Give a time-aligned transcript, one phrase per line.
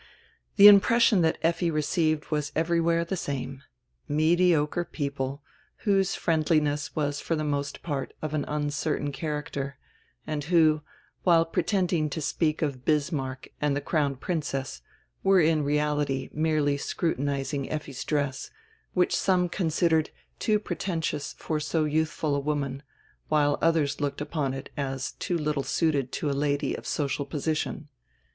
[0.55, 3.61] The impression that Effi received was everywhere the same.
[4.07, 5.43] Mediocre people,
[5.85, 9.77] whose friendliness was for the most part of an uncertain character,
[10.25, 10.81] and who,
[11.21, 14.81] while pretending to speak of Bismarck and tire Crown Princess,
[15.21, 18.49] were in reality merely scrutinizing Effi's dress,
[18.95, 20.09] which sonre considered
[20.39, 22.81] too pretentious for so youthful a wonran,
[23.27, 27.87] while others looked upon it as too little suited to a lady of social position.